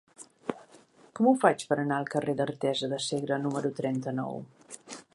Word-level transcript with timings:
Com 1.19 1.27
ho 1.27 1.33
faig 1.43 1.67
per 1.73 1.77
anar 1.83 1.99
al 2.03 2.09
carrer 2.15 2.37
d'Artesa 2.41 2.93
de 2.95 3.01
Segre 3.11 3.41
número 3.47 3.75
trenta-nou? 3.83 4.45